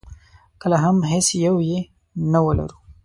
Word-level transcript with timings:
کله 0.61 0.77
هم 0.83 0.97
هېڅ 1.11 1.27
یو 1.45 1.55
یې 1.69 1.79
نه 2.31 2.39
ولرو. 2.45 2.77